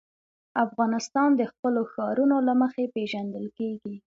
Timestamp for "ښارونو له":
1.93-2.53